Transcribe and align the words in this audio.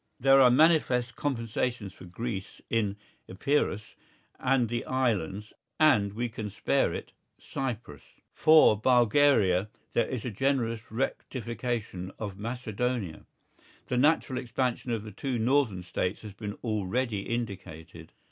There 0.19 0.41
are 0.41 0.49
manifest 0.49 1.15
compensations 1.15 1.93
for 1.93 2.05
Greece 2.05 2.59
in 2.71 2.97
Epirus 3.29 3.95
and 4.39 4.67
the 4.67 4.83
islands 4.85 5.53
and—we 5.79 6.27
can 6.27 6.49
spare 6.49 6.91
it—Cyprus. 6.91 8.01
For 8.33 8.75
Bulgaria 8.81 9.69
there 9.93 10.07
is 10.07 10.25
a 10.25 10.31
generous 10.31 10.91
rectification 10.91 12.11
of 12.17 12.39
Macedonia. 12.39 13.27
The 13.85 13.97
natural 13.97 14.39
expansion 14.39 14.89
of 14.91 15.03
the 15.03 15.11
two 15.11 15.37
northern 15.37 15.83
States 15.83 16.21
has 16.21 16.33
been 16.33 16.53
already 16.63 17.19
indicated. 17.21 18.11